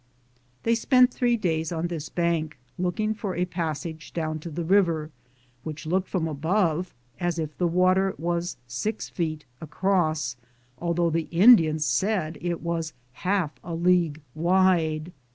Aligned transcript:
They 0.63 0.73
spent 0.73 1.13
three 1.13 1.37
days 1.37 1.71
on 1.71 1.85
this 1.85 2.09
bank 2.09 2.57
looking 2.79 3.13
for 3.13 3.35
a 3.35 3.45
passage 3.45 4.13
down 4.13 4.39
to 4.39 4.49
the 4.49 4.63
river, 4.63 5.11
which 5.63 5.85
looked 5.85 6.07
from 6.09 6.27
above 6.27 6.95
as 7.19 7.37
if 7.37 7.55
the 7.59 7.67
water 7.67 8.15
was 8.17 8.57
6 8.65 9.09
feet 9.09 9.45
across, 9.61 10.37
although 10.79 11.11
the 11.11 11.27
Indians 11.29 11.85
said 11.85 12.39
it 12.41 12.41
i 12.41 12.41
ss 12.45 12.45
an, 12.47 12.49
Google 12.49 12.71
Tffli 12.71 12.73
JOURNEY 12.73 12.87
OP 12.87 12.93
CORONADO 12.93 12.93
was 12.93 12.93
half 13.13 13.59
a 13.63 13.75
league 13.75 14.21
wide. 14.33 15.11